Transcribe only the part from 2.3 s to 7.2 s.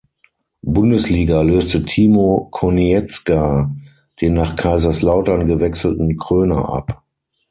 Konietzka den nach Kaiserslautern gewechselten Kröner ab.